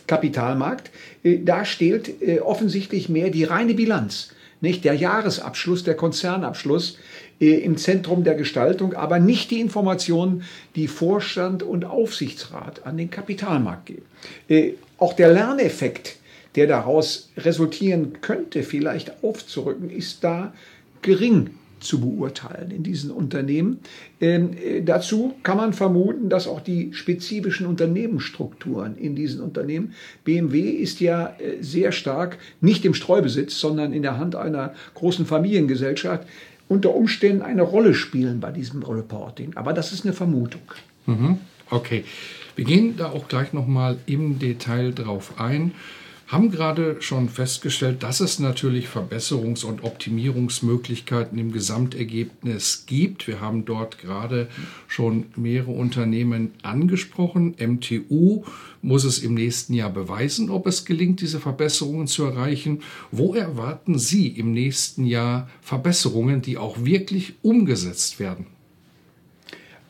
Kapitalmarkt. 0.08 0.89
da 1.24 1.63
steht 1.63 2.15
offensichtlich 2.41 3.08
mehr 3.08 3.29
die 3.29 3.43
reine 3.43 3.75
Bilanz, 3.75 4.34
nicht 4.62 4.86
der 4.86 4.94
Jahresabschluss, 4.94 5.84
der 5.84 5.96
Konzernabschluss, 5.96 6.98
äh, 7.39 7.58
im 7.60 7.77
Zentrum 7.77 8.24
der 8.24 8.36
Gestaltung, 8.36 8.94
aber 8.94 9.20
nicht 9.20 9.51
die 9.51 9.60
Informationen, 9.60 10.44
die 10.75 10.88
Vorstand 10.88 11.63
und 11.63 11.86
Aufsichtsrat 11.86 12.86
an 12.86 12.98
den 12.98 13.10
Kapitalmarkt 13.10 13.88
geben. 13.88 14.06
Äh, 14.48 14.74
auch 14.98 15.13
der 15.13 15.34
Lerneffekt, 15.34 16.18
der 16.56 16.68
daraus 16.68 17.30
resultieren 17.38 18.22
könnte, 18.22 18.63
vielleicht 18.63 19.24
aufzurücken, 19.24 19.89
ist 19.89 20.24
da 20.24 20.53
gering 21.01 21.50
zu 21.82 22.00
beurteilen 22.00 22.72
in 22.72 22.84
diesen 22.84 23.12
Unternehmen. 23.12 23.80
Ähm, 24.20 24.52
äh, 24.54 24.82
dazu 24.82 25.34
kann 25.44 25.58
man 25.58 25.74
vermuten, 25.74 26.30
dass 26.30 26.48
auch 26.48 26.62
die 26.62 26.94
spezifischen 26.94 27.68
Unternehmensstrukturen 27.68 28.96
in 28.96 29.16
diesen 29.16 29.42
Unternehmen, 29.42 29.94
BMW 30.24 30.62
ist 30.70 31.00
ja 31.00 31.36
äh, 31.40 31.62
sehr 31.62 31.92
stark 31.92 32.38
nicht 32.62 32.86
im 32.86 32.94
Streubesitz, 32.94 33.60
sondern 33.60 33.94
in 33.94 34.02
der 34.02 34.18
Hand 34.18 34.36
einer 34.36 34.74
großen 34.94 35.26
Familiengesellschaft, 35.26 36.28
unter 36.68 36.96
Umständen 36.96 37.42
eine 37.42 37.64
Rolle 37.64 37.94
spielen 37.94 38.40
bei 38.40 38.52
diesem 38.52 38.84
Reporting. 38.84 39.52
Aber 39.56 39.74
das 39.74 39.92
ist 39.92 40.06
eine 40.06 40.14
Vermutung. 40.14 40.62
Mhm. 41.06 41.40
Okay, 41.70 42.06
wir 42.56 42.66
gehen 42.66 42.96
da 42.98 43.10
auch 43.10 43.28
gleich 43.28 43.54
nochmal 43.54 43.98
im 44.06 44.40
Detail 44.40 44.94
drauf 44.94 45.34
ein 45.38 45.74
haben 46.32 46.50
gerade 46.50 47.02
schon 47.02 47.28
festgestellt, 47.28 48.04
dass 48.04 48.22
es 48.22 48.40
natürlich 48.40 48.88
Verbesserungs- 48.88 49.66
und 49.66 49.84
Optimierungsmöglichkeiten 49.84 51.38
im 51.38 51.52
Gesamtergebnis 51.52 52.86
gibt. 52.86 53.28
Wir 53.28 53.42
haben 53.42 53.66
dort 53.66 53.98
gerade 53.98 54.48
schon 54.88 55.26
mehrere 55.36 55.72
Unternehmen 55.72 56.54
angesprochen. 56.64 57.56
MTU 57.60 58.46
muss 58.82 59.04
es 59.04 59.20
im 59.20 59.34
nächsten 59.34 59.74
Jahr 59.74 59.90
beweisen, 59.90 60.50
ob 60.50 60.68
es 60.68 60.86
gelingt, 60.86 61.20
diese 61.20 61.42
Verbesserungen 61.42 62.08
zu 62.08 62.24
erreichen. 62.24 62.82
Wo 63.12 63.36
erwarten 63.36 64.00
Sie 64.00 64.30
im 64.30 64.54
nächsten 64.54 65.06
Jahr 65.06 65.50
Verbesserungen, 65.62 66.42
die 66.42 66.58
auch 66.58 66.86
wirklich 66.86 67.34
umgesetzt 67.42 68.22
werden? 68.22 68.46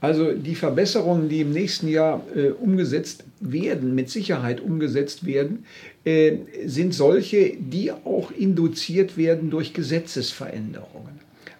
Also 0.01 0.31
die 0.31 0.55
Verbesserungen, 0.55 1.29
die 1.29 1.41
im 1.41 1.51
nächsten 1.51 1.87
Jahr 1.87 2.25
äh, 2.35 2.49
umgesetzt 2.49 3.23
werden, 3.39 3.93
mit 3.93 4.09
Sicherheit 4.09 4.59
umgesetzt 4.59 5.27
werden, 5.27 5.65
äh, 6.03 6.37
sind 6.65 6.93
solche, 6.93 7.55
die 7.57 7.91
auch 7.91 8.31
induziert 8.31 9.17
werden 9.17 9.49
durch 9.49 9.73
Gesetzesveränderungen. 9.73 11.19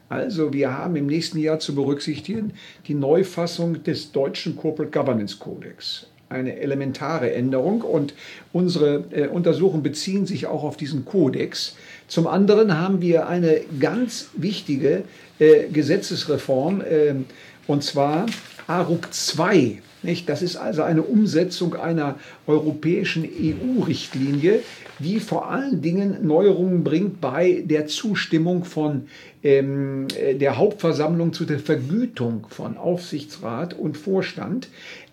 Also 0.10 0.52
wir 0.52 0.78
haben 0.78 0.96
im 0.96 1.06
nächsten 1.06 1.38
Jahr 1.38 1.60
zu 1.60 1.74
berücksichtigen 1.74 2.52
die 2.88 2.96
Neufassung 2.96 3.84
des 3.84 4.12
deutschen 4.12 4.58
Corporate 4.58 4.92
Governance 4.92 5.38
Codex. 5.38 6.08
Eine 6.28 6.58
elementare 6.58 7.32
Änderung 7.34 7.82
und 7.82 8.14
unsere 8.52 9.06
äh, 9.12 9.28
Untersuchungen 9.28 9.84
beziehen 9.84 10.26
sich 10.26 10.48
auch 10.48 10.64
auf 10.64 10.76
diesen 10.76 11.06
Kodex. 11.06 11.76
Zum 12.08 12.28
anderen 12.28 12.78
haben 12.78 13.02
wir 13.02 13.28
eine 13.28 13.62
ganz 13.80 14.32
wichtige 14.34 15.04
äh, 15.40 15.68
Gesetzesreform, 15.72 16.82
äh, 16.82 17.14
und 17.72 17.84
zwar 17.84 18.26
ARUC 18.68 19.14
2. 19.14 19.82
Nicht? 20.04 20.28
Das 20.28 20.42
ist 20.42 20.58
also 20.58 20.82
eine 20.82 21.04
Umsetzung 21.04 21.76
einer 21.76 22.16
europäischen 22.48 23.24
EU-Richtlinie, 23.24 24.60
die 25.00 25.20
vor 25.20 25.50
allen 25.50 25.82
Dingen 25.82 26.26
Neuerungen 26.28 26.84
bringt 26.84 27.22
bei 27.22 27.64
der 27.66 27.88
Zustimmung 27.88 28.66
von 28.66 29.08
ähm, 29.44 30.08
der 30.34 30.58
Hauptversammlung 30.58 31.34
zu 31.34 31.46
der 31.46 31.60
Vergütung 31.60 32.48
von 32.50 32.78
Aufsichtsrat 32.78 33.74
und 33.74 33.98
Vorstand. 33.98 34.68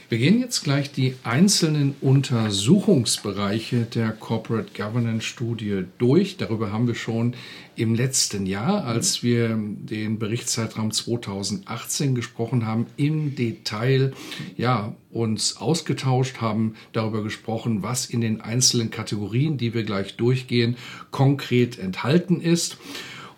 Wir 0.07 0.19
gehen 0.19 0.39
jetzt 0.39 0.63
gleich 0.63 0.91
die 0.91 1.15
einzelnen 1.24 1.95
Untersuchungsbereiche 2.00 3.85
der 3.85 4.12
Corporate 4.12 4.69
Governance 4.77 5.25
Studie 5.25 5.85
durch. 5.97 6.38
Darüber 6.38 6.71
haben 6.71 6.85
wir 6.85 6.93
schon 6.93 7.33
im 7.75 7.95
letzten 7.95 8.45
Jahr, 8.45 8.85
als 8.85 9.24
wir 9.24 9.57
den 9.57 10.19
Berichtszeitraum 10.19 10.91
2018 10.91 12.13
gesprochen 12.13 12.67
haben, 12.67 12.85
im 12.97 13.35
Detail 13.35 14.13
ja, 14.57 14.93
uns 15.09 15.57
ausgetauscht 15.57 16.39
haben, 16.39 16.75
darüber 16.93 17.24
gesprochen, 17.24 17.81
was 17.81 18.05
in 18.05 18.21
den 18.21 18.41
einzelnen 18.41 18.91
Kategorien, 18.91 19.57
die 19.57 19.74
wir 19.74 19.85
gleich 19.85 20.17
durchgehen, 20.17 20.77
konkret 21.09 21.79
enthalten 21.79 22.41
ist. 22.41 22.77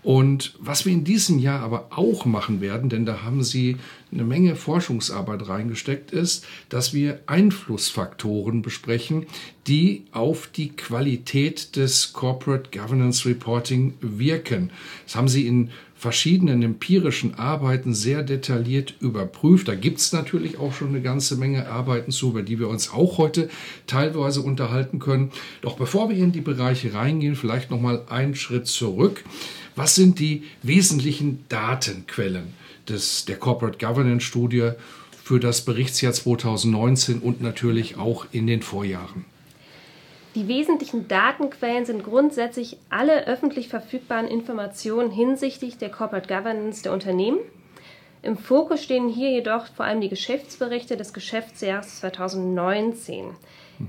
Und 0.04 0.54
was 0.60 0.86
wir 0.86 0.94
in 0.94 1.04
diesem 1.04 1.38
Jahr 1.38 1.62
aber 1.62 1.90
auch 1.92 2.26
machen 2.26 2.62
werden, 2.62 2.90
denn 2.90 3.06
da 3.06 3.24
haben 3.24 3.44
Sie 3.44 3.76
eine 4.12 4.24
Menge 4.24 4.56
Forschungsarbeit 4.56 5.48
reingesteckt, 5.48 6.12
ist, 6.12 6.46
dass 6.70 6.94
wir 6.94 7.20
Einflussfaktoren 7.28 8.62
besprechen, 8.62 9.26
die 9.68 10.06
auf 10.12 10.48
die 10.48 10.70
Qualität 10.70 11.76
des 11.76 12.14
Corporate 12.14 12.70
Governance 12.72 13.28
Reporting 13.28 13.96
wirken. 14.00 14.72
Das 15.06 15.16
haben 15.16 15.28
Sie 15.28 15.46
in 15.46 15.72
verschiedenen 15.98 16.62
empirischen 16.62 17.36
Arbeiten 17.36 17.94
sehr 17.94 18.22
detailliert 18.22 18.96
überprüft. 19.00 19.68
Da 19.68 19.76
gibt 19.76 19.98
es 19.98 20.14
natürlich 20.14 20.60
auch 20.60 20.72
schon 20.72 20.90
eine 20.90 21.02
ganze 21.02 21.36
Menge 21.38 21.68
Arbeiten 21.68 22.12
zu, 22.12 22.30
über 22.30 22.44
die 22.44 22.60
wir 22.60 22.70
uns 22.70 22.92
auch 22.92 23.18
heute 23.18 23.50
teilweise 23.88 24.42
unterhalten 24.42 25.00
können. 25.00 25.32
Doch 25.62 25.76
bevor 25.76 26.10
wir 26.10 26.18
in 26.18 26.32
die 26.32 26.42
Bereiche 26.42 26.94
reingehen, 26.94 27.36
vielleicht 27.36 27.72
noch 27.72 27.82
mal 27.82 28.04
einen 28.10 28.36
Schritt 28.36 28.68
zurück. 28.68 29.24
Was 29.76 29.96
sind 29.96 30.20
die 30.20 30.44
wesentlichen 30.62 31.46
Datenquellen 31.50 32.54
des, 32.90 33.26
der 33.26 33.38
Corporate 33.38 33.78
Governance 33.78 34.26
Studie 34.26 34.72
für 35.24 35.40
das 35.40 35.64
Berichtsjahr 35.64 36.14
2019 36.14 37.20
und 37.20 37.42
natürlich 37.42 37.98
auch 37.98 38.26
in 38.32 38.48
den 38.48 38.62
Vorjahren? 38.62 39.26
Die 40.36 40.48
wesentlichen 40.48 41.08
Datenquellen 41.08 41.86
sind 41.86 42.04
grundsätzlich 42.04 42.78
alle 42.90 43.26
öffentlich 43.26 43.70
verfügbaren 43.70 44.28
Informationen 44.28 45.10
hinsichtlich 45.10 45.78
der 45.80 45.90
Corporate 45.90 46.28
Governance 46.28 46.84
der 46.84 46.94
Unternehmen. 46.94 47.40
Im 48.22 48.38
Fokus 48.38 48.84
stehen 48.84 49.10
hier 49.10 49.32
jedoch 49.32 49.66
vor 49.68 49.86
allem 49.86 50.02
die 50.02 50.10
Geschäftsberichte 50.10 50.96
des 50.96 51.14
Geschäftsjahres 51.14 52.02
2019. 52.02 53.26
Mhm. 53.26 53.34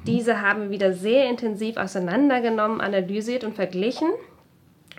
Diese 0.07 0.41
haben 0.41 0.63
wir 0.63 0.71
wieder 0.71 0.93
sehr 0.93 1.29
intensiv 1.29 1.77
auseinandergenommen, 1.77 2.81
analysiert 2.81 3.45
und 3.45 3.55
verglichen 3.55 4.09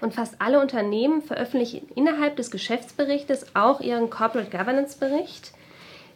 und 0.01 0.13
fast 0.13 0.35
alle 0.39 0.59
Unternehmen 0.59 1.21
veröffentlichen 1.21 1.87
innerhalb 1.95 2.35
des 2.35 2.51
Geschäftsberichtes 2.51 3.55
auch 3.55 3.81
ihren 3.81 4.09
Corporate 4.09 4.49
Governance 4.49 4.97
Bericht, 4.97 5.51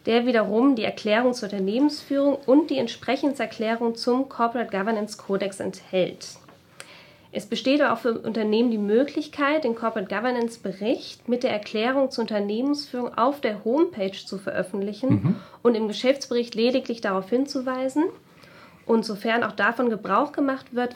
der 0.06 0.26
wiederum 0.26 0.76
die 0.76 0.84
Erklärung 0.84 1.34
zur 1.34 1.48
Unternehmensführung 1.50 2.36
und 2.46 2.70
die 2.70 2.78
Entsprechenserklärung 2.78 3.94
zum 3.94 4.28
Corporate 4.28 4.70
Governance 4.70 5.16
Codex 5.18 5.60
enthält. 5.60 6.38
Es 7.36 7.46
besteht 7.46 7.82
auch 7.82 7.98
für 7.98 8.20
Unternehmen 8.20 8.70
die 8.70 8.78
Möglichkeit, 8.78 9.64
den 9.64 9.74
Corporate 9.74 10.08
Governance 10.08 10.60
Bericht 10.60 11.28
mit 11.28 11.42
der 11.42 11.50
Erklärung 11.50 12.12
zur 12.12 12.22
Unternehmensführung 12.22 13.12
auf 13.18 13.40
der 13.40 13.64
Homepage 13.64 14.12
zu 14.12 14.38
veröffentlichen 14.38 15.08
mhm. 15.10 15.36
und 15.60 15.74
im 15.74 15.88
Geschäftsbericht 15.88 16.54
lediglich 16.54 17.00
darauf 17.00 17.28
hinzuweisen. 17.28 18.04
Und 18.86 19.04
sofern 19.04 19.42
auch 19.42 19.52
davon 19.52 19.90
Gebrauch 19.90 20.30
gemacht 20.30 20.74
wird, 20.76 20.94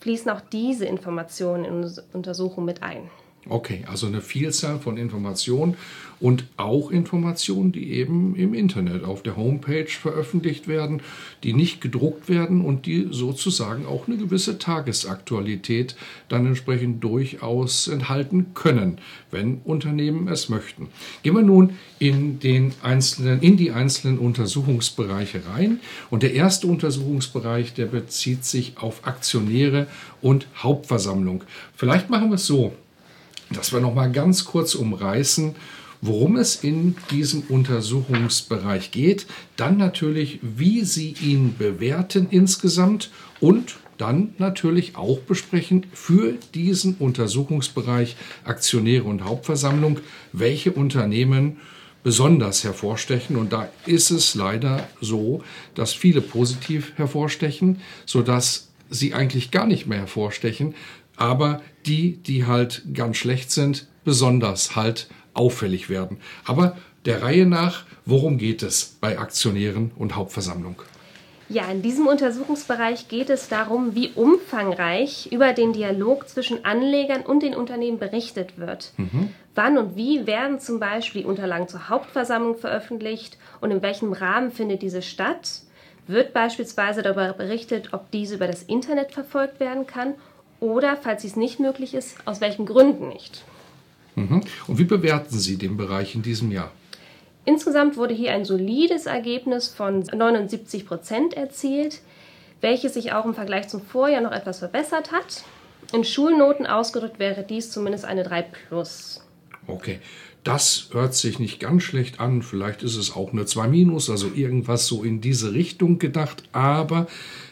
fließen 0.00 0.30
auch 0.30 0.40
diese 0.40 0.86
Informationen 0.86 1.64
in 1.64 1.74
unsere 1.74 2.06
Untersuchung 2.12 2.64
mit 2.64 2.82
ein. 2.82 3.10
Okay, 3.50 3.84
also 3.86 4.06
eine 4.06 4.20
Vielzahl 4.20 4.78
von 4.78 4.98
Informationen 4.98 5.76
und 6.20 6.44
auch 6.56 6.90
Informationen, 6.90 7.72
die 7.72 7.92
eben 7.92 8.34
im 8.36 8.52
Internet 8.52 9.04
auf 9.04 9.22
der 9.22 9.36
Homepage 9.36 9.86
veröffentlicht 9.86 10.68
werden, 10.68 11.00
die 11.44 11.52
nicht 11.52 11.80
gedruckt 11.80 12.28
werden 12.28 12.60
und 12.60 12.86
die 12.86 13.08
sozusagen 13.10 13.86
auch 13.86 14.06
eine 14.06 14.16
gewisse 14.16 14.58
Tagesaktualität 14.58 15.96
dann 16.28 16.46
entsprechend 16.46 17.02
durchaus 17.02 17.88
enthalten 17.88 18.48
können, 18.54 18.98
wenn 19.30 19.60
Unternehmen 19.64 20.28
es 20.28 20.48
möchten. 20.48 20.88
Gehen 21.22 21.34
wir 21.34 21.42
nun 21.42 21.74
in, 21.98 22.40
den 22.40 22.74
einzelnen, 22.82 23.40
in 23.40 23.56
die 23.56 23.70
einzelnen 23.70 24.18
Untersuchungsbereiche 24.18 25.42
rein. 25.46 25.80
Und 26.10 26.22
der 26.22 26.34
erste 26.34 26.66
Untersuchungsbereich, 26.66 27.74
der 27.74 27.86
bezieht 27.86 28.44
sich 28.44 28.74
auf 28.76 29.06
Aktionäre 29.06 29.86
und 30.20 30.48
Hauptversammlung. 30.56 31.44
Vielleicht 31.74 32.10
machen 32.10 32.28
wir 32.28 32.34
es 32.34 32.46
so 32.46 32.74
dass 33.50 33.72
wir 33.72 33.80
noch 33.80 33.94
mal 33.94 34.10
ganz 34.10 34.44
kurz 34.44 34.74
umreißen, 34.74 35.54
worum 36.00 36.36
es 36.36 36.56
in 36.56 36.96
diesem 37.10 37.42
Untersuchungsbereich 37.48 38.90
geht, 38.90 39.26
dann 39.56 39.76
natürlich, 39.76 40.38
wie 40.42 40.84
Sie 40.84 41.14
ihn 41.20 41.56
bewerten 41.58 42.28
insgesamt 42.30 43.10
und 43.40 43.76
dann 43.96 44.34
natürlich 44.38 44.96
auch 44.96 45.18
besprechen 45.18 45.86
für 45.92 46.34
diesen 46.54 46.94
Untersuchungsbereich 46.94 48.16
Aktionäre 48.44 49.04
und 49.04 49.24
Hauptversammlung, 49.24 49.98
welche 50.32 50.70
Unternehmen 50.72 51.56
besonders 52.04 52.62
hervorstechen. 52.62 53.36
Und 53.36 53.52
da 53.52 53.68
ist 53.86 54.10
es 54.10 54.36
leider 54.36 54.88
so, 55.00 55.42
dass 55.74 55.92
viele 55.92 56.20
positiv 56.20 56.92
hervorstechen, 56.96 57.80
sodass 58.06 58.68
sie 58.88 59.14
eigentlich 59.14 59.50
gar 59.50 59.66
nicht 59.66 59.86
mehr 59.86 59.98
hervorstechen, 59.98 60.74
aber 61.18 61.60
die, 61.86 62.16
die 62.16 62.46
halt 62.46 62.82
ganz 62.94 63.18
schlecht 63.18 63.50
sind, 63.50 63.86
besonders 64.04 64.76
halt 64.76 65.08
auffällig 65.34 65.90
werden. 65.90 66.18
Aber 66.44 66.76
der 67.04 67.22
Reihe 67.22 67.46
nach, 67.46 67.84
worum 68.04 68.38
geht 68.38 68.62
es 68.62 68.96
bei 69.00 69.18
Aktionären 69.18 69.92
und 69.96 70.16
Hauptversammlung? 70.16 70.82
Ja, 71.50 71.70
in 71.70 71.80
diesem 71.80 72.06
Untersuchungsbereich 72.06 73.08
geht 73.08 73.30
es 73.30 73.48
darum, 73.48 73.94
wie 73.94 74.10
umfangreich 74.10 75.32
über 75.32 75.54
den 75.54 75.72
Dialog 75.72 76.28
zwischen 76.28 76.64
Anlegern 76.66 77.22
und 77.22 77.42
den 77.42 77.54
Unternehmen 77.54 77.98
berichtet 77.98 78.58
wird. 78.58 78.92
Mhm. 78.98 79.30
Wann 79.54 79.78
und 79.78 79.96
wie 79.96 80.26
werden 80.26 80.60
zum 80.60 80.78
Beispiel 80.78 81.22
die 81.22 81.26
Unterlagen 81.26 81.66
zur 81.66 81.88
Hauptversammlung 81.88 82.58
veröffentlicht 82.58 83.38
und 83.62 83.70
in 83.70 83.82
welchem 83.82 84.12
Rahmen 84.12 84.52
findet 84.52 84.82
diese 84.82 85.00
statt? 85.00 85.62
Wird 86.06 86.34
beispielsweise 86.34 87.02
darüber 87.02 87.32
berichtet, 87.32 87.92
ob 87.92 88.10
diese 88.10 88.34
über 88.34 88.46
das 88.46 88.62
Internet 88.62 89.12
verfolgt 89.12 89.58
werden 89.58 89.86
kann 89.86 90.14
oder, 90.60 90.96
falls 90.96 91.22
dies 91.22 91.36
nicht 91.36 91.60
möglich 91.60 91.94
ist, 91.94 92.16
aus 92.24 92.40
welchen 92.40 92.66
Gründen 92.66 93.08
nicht. 93.08 93.44
Mhm. 94.14 94.42
Und 94.66 94.78
wie 94.78 94.84
bewerten 94.84 95.38
Sie 95.38 95.56
den 95.56 95.76
Bereich 95.76 96.14
in 96.14 96.22
diesem 96.22 96.50
Jahr? 96.50 96.72
Insgesamt 97.44 97.96
wurde 97.96 98.14
hier 98.14 98.32
ein 98.32 98.44
solides 98.44 99.06
Ergebnis 99.06 99.68
von 99.68 100.00
79 100.00 100.86
Prozent 100.86 101.34
erzielt, 101.34 102.00
welches 102.60 102.94
sich 102.94 103.12
auch 103.12 103.24
im 103.24 103.34
Vergleich 103.34 103.68
zum 103.68 103.80
Vorjahr 103.80 104.20
noch 104.20 104.32
etwas 104.32 104.58
verbessert 104.58 105.12
hat. 105.12 105.44
In 105.92 106.04
Schulnoten 106.04 106.66
ausgedrückt 106.66 107.18
wäre 107.18 107.44
dies 107.44 107.70
zumindest 107.70 108.04
eine 108.04 108.24
3 108.24 108.42
plus. 108.42 109.22
Okay, 109.66 110.00
das 110.48 110.88
hört 110.92 111.14
sich 111.14 111.38
nicht 111.38 111.60
ganz 111.60 111.82
schlecht 111.82 112.20
an. 112.20 112.40
Vielleicht 112.40 112.82
ist 112.82 112.96
es 112.96 113.14
auch 113.14 113.34
eine 113.34 113.44
2 113.44 113.68
minus, 113.68 114.08
also 114.08 114.30
irgendwas 114.34 114.86
so 114.86 115.04
in 115.04 115.20
diese 115.20 115.52
Richtung 115.52 115.98
gedacht. 115.98 116.42
Aber 116.52 117.06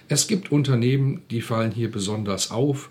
es 0.08 0.28
gibt 0.28 0.50
Unternehmen, 0.50 1.20
die 1.30 1.42
fallen 1.42 1.72
hier 1.72 1.90
besonders 1.90 2.50
auf. 2.50 2.88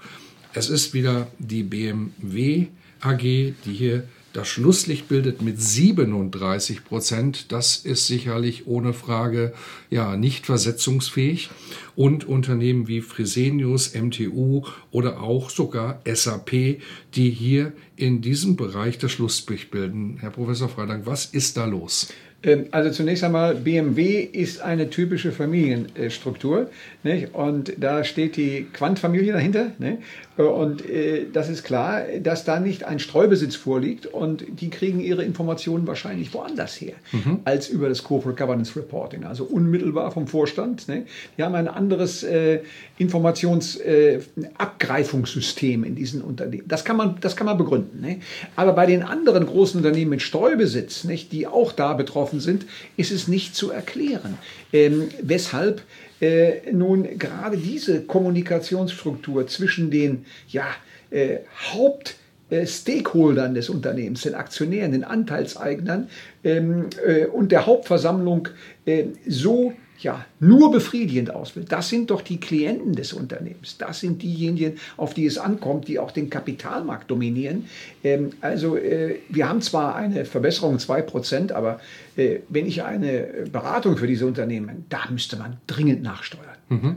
Es 0.54 0.70
ist 0.70 0.94
wieder 0.94 1.26
die 1.40 1.64
BMW 1.64 2.68
AG, 3.02 3.20
die 3.20 3.74
hier 3.74 4.04
das 4.36 4.50
Schlusslicht 4.50 5.08
bildet 5.08 5.42
mit 5.42 5.62
37 5.62 6.84
Prozent. 6.84 7.54
Das 7.54 7.78
ist 7.78 8.08
sicherlich 8.08 8.68
ohne 8.68 8.92
Frage 8.94 9.54
ja 9.90 10.18
nicht 10.18 10.46
versetzungsfähig. 10.46 11.50
Und 11.96 12.26
Unternehmen 12.26 12.90
wie 12.90 13.00
Fresenius, 13.00 13.94
MTU 13.96 14.64
oder 14.92 15.22
auch 15.22 15.50
sogar 15.50 16.02
SAP, 16.06 16.82
die 17.16 17.30
hier 17.30 17.72
in 17.96 18.22
diesem 18.22 18.58
Bereich 18.58 18.98
das 18.98 19.14
Schlusslicht 19.14 19.72
bilden. 19.72 20.18
Herr 20.20 20.32
Professor 20.32 20.68
Freitag, 20.68 21.06
was 21.06 21.26
ist 21.26 21.56
da 21.56 21.64
los? 21.64 22.10
Ähm, 22.44 22.66
also 22.72 22.92
zunächst 22.92 23.24
einmal, 23.24 23.56
BMW 23.56 24.20
ist 24.20 24.62
eine 24.62 24.90
typische 24.90 25.32
Familienstruktur. 25.32 26.70
Nicht? 27.04 27.34
Und 27.34 27.74
da 27.78 28.04
steht 28.04 28.36
die 28.36 28.68
Quant-Familie 28.72 29.34
dahinter. 29.34 29.72
Nicht? 29.80 30.00
Und 30.38 30.90
äh, 30.90 31.28
das 31.32 31.48
ist 31.48 31.64
klar, 31.64 32.02
dass 32.22 32.44
da 32.44 32.60
nicht 32.60 32.84
ein 32.84 33.00
Streubesitz 33.00 33.56
vorliegt 33.56 34.06
und 34.06 34.44
die 34.60 34.70
kriegen 34.70 35.00
ihre 35.00 35.24
Informationen 35.24 35.88
wahrscheinlich 35.88 36.34
woanders 36.34 36.82
her, 36.82 36.96
mhm. 37.14 37.40
als 37.46 37.70
über 37.70 37.88
das 37.88 38.04
Corporate 38.04 38.38
Governance 38.38 38.76
Reporting, 38.76 39.24
also 39.24 39.46
unmittelbar 39.46 40.12
vom 40.12 40.28
Vorstand. 40.28 40.90
Ne? 40.90 41.06
Die 41.38 41.44
haben 41.44 41.56
ein 41.56 41.70
anderes 41.70 42.24
äh, 42.24 42.60
Informationsabgreifungssystem 42.98 45.86
äh, 45.86 45.88
in 45.88 45.96
diesen 45.96 46.22
Unternehmen. 46.22 46.68
Das 46.68 46.84
kann 46.84 46.98
man, 46.98 47.16
das 47.22 47.38
kann 47.38 47.46
man 47.46 47.58
begründen. 47.58 48.02
Ne? 48.02 48.20
Aber 48.58 48.74
bei 48.74 48.86
den 48.86 49.04
anderen 49.04 49.46
großen 49.46 49.78
Unternehmen 49.78 50.12
mit 50.12 50.22
Streubesitz, 50.22 51.06
nicht, 51.06 51.32
die 51.32 51.48
auch 51.48 51.72
da 51.72 51.94
betroffen 51.94 52.42
sind, 52.42 52.66
ist 52.98 53.12
es 53.12 53.30
nicht 53.30 53.56
zu 53.56 53.72
erklären, 53.72 54.38
ähm, 54.74 55.08
weshalb 55.22 55.82
äh, 56.22 56.72
nun 56.72 57.18
gerade 57.18 57.58
diese 57.58 58.02
Kommunikationsstruktur 58.02 59.48
zwischen 59.48 59.92
den 59.92 60.26
ja, 60.48 60.66
äh, 61.12 61.40
Haupt 61.74 62.16
Stakeholdern 62.64 63.56
des 63.56 63.70
Unternehmens, 63.70 64.22
den 64.22 64.36
Aktionären, 64.36 64.92
den 64.92 65.04
Anteilseignern 65.04 66.10
ähm, 66.44 66.90
äh, 67.04 67.26
und 67.26 67.52
der 67.52 67.66
Hauptversammlung 67.66 68.50
äh, 68.86 69.06
so 69.28 69.74
ja, 70.00 70.26
nur 70.40 70.72
befriedigend 70.72 71.32
ausfällt. 71.32 71.72
Das 71.72 71.90
sind 71.90 72.12
doch 72.12 72.22
die 72.22 72.40
Klienten 72.40 72.94
des 72.94 73.14
Unternehmens. 73.14 73.78
Das 73.78 74.00
sind 74.00 74.22
diejenigen, 74.22 74.78
auf 74.98 75.14
die 75.14 75.26
es 75.26 75.38
ankommt, 75.38 75.88
die 75.88 76.00
auch 76.00 76.12
den 76.12 76.30
Kapitalmarkt 76.30 77.10
dominieren. 77.10 77.66
Ähm, 78.04 78.32
also 78.42 78.78
äh, 78.78 79.20
wir 79.30 79.48
haben 79.48 79.62
zwar 79.62 79.96
eine 79.96 80.26
Verbesserung 80.26 80.78
2%, 80.78 81.52
aber 81.52 81.80
äh, 82.16 82.40
wenn 82.50 82.66
ich 82.66 82.84
eine 82.84 83.48
Beratung 83.52 83.98
für 83.98 84.08
diese 84.08 84.26
Unternehmen, 84.26 84.86
da 84.90 85.10
müsste 85.10 85.38
man 85.38 85.58
dringend 85.68 86.04
nachsteuern. 86.04 86.58
Mhm. 86.70 86.96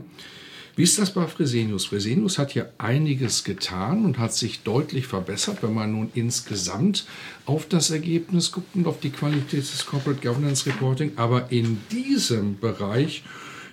Wie 0.79 0.83
ist 0.83 0.97
das 0.97 1.13
bei 1.13 1.27
Fresenius? 1.27 1.87
Fresenius 1.87 2.37
hat 2.37 2.55
ja 2.55 2.63
einiges 2.77 3.43
getan 3.43 4.05
und 4.05 4.17
hat 4.17 4.33
sich 4.33 4.63
deutlich 4.63 5.07
verbessert, 5.07 5.57
wenn 5.61 5.73
man 5.73 5.91
nun 5.91 6.09
insgesamt 6.13 7.05
auf 7.45 7.67
das 7.67 7.91
Ergebnis 7.91 8.53
guckt 8.53 8.77
und 8.77 8.87
auf 8.87 9.01
die 9.01 9.09
Qualität 9.09 9.59
des 9.59 9.85
Corporate 9.85 10.25
Governance 10.25 10.65
Reporting. 10.65 11.11
Aber 11.17 11.51
in 11.51 11.81
diesem 11.91 12.61
Bereich, 12.61 13.25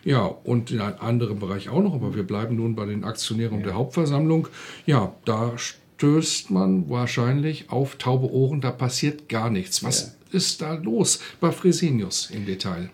ja, 0.04 0.24
und 0.24 0.72
in 0.72 0.80
einem 0.80 0.98
anderen 0.98 1.38
Bereich 1.38 1.68
auch 1.68 1.80
noch, 1.80 1.94
aber 1.94 2.16
wir 2.16 2.24
bleiben 2.24 2.56
nun 2.56 2.74
bei 2.74 2.86
den 2.86 3.04
Aktionären 3.04 3.60
ja. 3.60 3.66
der 3.66 3.74
Hauptversammlung, 3.74 4.48
ja, 4.84 5.14
da 5.24 5.52
stößt 5.56 6.50
man 6.50 6.90
wahrscheinlich 6.90 7.70
auf 7.70 7.94
taube 7.94 8.32
Ohren, 8.32 8.60
da 8.60 8.72
passiert 8.72 9.28
gar 9.28 9.48
nichts. 9.48 9.84
Was 9.84 10.16
ja. 10.32 10.38
ist 10.38 10.60
da 10.60 10.74
los 10.74 11.20
bei 11.38 11.52
Fresenius 11.52 12.30
im 12.32 12.46
Detail? 12.46 12.90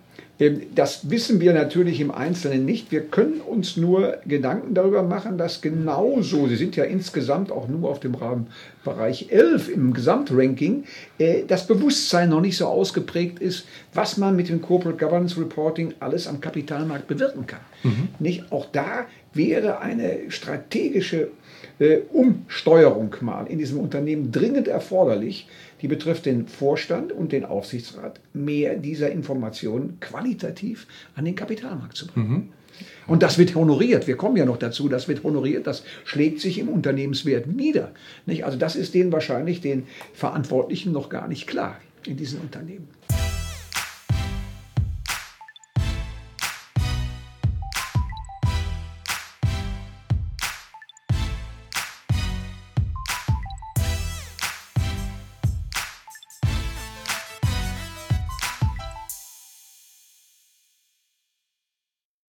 Das 0.74 1.10
wissen 1.10 1.40
wir 1.40 1.52
natürlich 1.52 2.00
im 2.00 2.10
Einzelnen 2.10 2.64
nicht. 2.64 2.90
Wir 2.90 3.02
können 3.02 3.40
uns 3.40 3.76
nur 3.76 4.18
Gedanken 4.26 4.74
darüber 4.74 5.02
machen, 5.02 5.38
dass 5.38 5.60
genauso, 5.60 6.48
Sie 6.48 6.56
sind 6.56 6.76
ja 6.76 6.84
insgesamt 6.84 7.52
auch 7.52 7.68
nur 7.68 7.90
auf 7.90 8.00
dem 8.00 8.16
Bereich 8.84 9.30
11 9.30 9.68
im 9.68 9.92
Gesamtranking, 9.92 10.84
äh, 11.18 11.44
das 11.46 11.66
Bewusstsein 11.66 12.30
noch 12.30 12.40
nicht 12.40 12.56
so 12.56 12.66
ausgeprägt 12.66 13.38
ist, 13.38 13.66
was 13.94 14.16
man 14.16 14.34
mit 14.34 14.48
dem 14.48 14.60
Corporate 14.60 14.98
Governance 14.98 15.38
Reporting 15.38 15.94
alles 16.00 16.26
am 16.26 16.40
Kapitalmarkt 16.40 17.06
bewirken 17.06 17.46
kann. 17.46 17.60
Mhm. 17.82 18.08
Nicht? 18.18 18.50
Auch 18.50 18.66
da 18.72 19.06
wäre 19.34 19.80
eine 19.80 20.30
strategische 20.30 21.28
äh, 21.78 21.98
Umsteuerung 22.12 23.14
mal 23.20 23.46
in 23.46 23.58
diesem 23.58 23.78
Unternehmen 23.78 24.30
dringend 24.32 24.68
erforderlich, 24.68 25.48
die 25.80 25.88
betrifft 25.88 26.26
den 26.26 26.46
Vorstand 26.46 27.12
und 27.12 27.32
den 27.32 27.44
Aufsichtsrat, 27.44 28.20
mehr 28.32 28.76
dieser 28.76 29.10
Informationen 29.10 29.98
qualitativ 30.00 30.86
an 31.16 31.24
den 31.24 31.34
Kapitalmarkt 31.34 31.96
zu 31.96 32.06
bringen. 32.06 32.30
Mhm. 32.30 32.48
Und 33.06 33.22
das 33.22 33.38
wird 33.38 33.54
honoriert. 33.54 34.06
Wir 34.06 34.16
kommen 34.16 34.36
ja 34.36 34.44
noch 34.44 34.56
dazu, 34.56 34.88
das 34.88 35.08
wird 35.08 35.24
honoriert. 35.24 35.66
Das 35.66 35.84
schlägt 36.04 36.40
sich 36.40 36.58
im 36.58 36.68
Unternehmenswert 36.68 37.46
nieder. 37.46 37.92
Nicht? 38.26 38.44
Also 38.44 38.58
das 38.58 38.76
ist 38.76 38.94
denen 38.94 39.12
wahrscheinlich 39.12 39.60
den 39.60 39.84
Verantwortlichen 40.14 40.92
noch 40.92 41.08
gar 41.08 41.28
nicht 41.28 41.46
klar 41.46 41.78
in 42.06 42.16
diesen 42.16 42.40
Unternehmen. 42.40 42.88